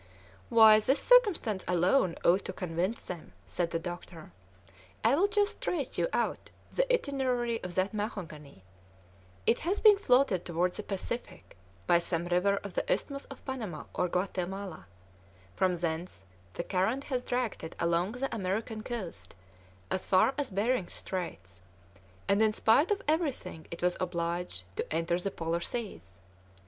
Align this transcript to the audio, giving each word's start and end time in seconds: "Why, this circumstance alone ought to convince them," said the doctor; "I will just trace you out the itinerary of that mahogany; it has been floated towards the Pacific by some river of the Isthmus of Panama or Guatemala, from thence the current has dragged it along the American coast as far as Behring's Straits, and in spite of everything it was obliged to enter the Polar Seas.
"Why, 0.49 0.79
this 0.79 0.99
circumstance 0.99 1.63
alone 1.67 2.15
ought 2.25 2.43
to 2.45 2.53
convince 2.53 3.05
them," 3.05 3.33
said 3.45 3.69
the 3.69 3.77
doctor; 3.77 4.31
"I 5.03 5.13
will 5.13 5.27
just 5.27 5.61
trace 5.61 5.95
you 5.99 6.07
out 6.11 6.49
the 6.71 6.91
itinerary 6.91 7.63
of 7.63 7.75
that 7.75 7.93
mahogany; 7.93 8.63
it 9.45 9.59
has 9.59 9.79
been 9.79 9.97
floated 9.99 10.43
towards 10.43 10.77
the 10.77 10.81
Pacific 10.81 11.55
by 11.85 11.99
some 11.99 12.25
river 12.25 12.57
of 12.63 12.73
the 12.73 12.91
Isthmus 12.91 13.25
of 13.25 13.45
Panama 13.45 13.83
or 13.93 14.09
Guatemala, 14.09 14.87
from 15.55 15.75
thence 15.75 16.23
the 16.55 16.63
current 16.63 17.03
has 17.03 17.21
dragged 17.21 17.63
it 17.63 17.75
along 17.79 18.13
the 18.13 18.35
American 18.35 18.81
coast 18.81 19.35
as 19.91 20.07
far 20.07 20.33
as 20.35 20.49
Behring's 20.49 20.93
Straits, 20.93 21.61
and 22.27 22.41
in 22.41 22.53
spite 22.53 22.89
of 22.89 23.03
everything 23.07 23.67
it 23.69 23.83
was 23.83 23.97
obliged 23.99 24.63
to 24.77 24.91
enter 24.91 25.19
the 25.19 25.29
Polar 25.29 25.59
Seas. 25.61 26.21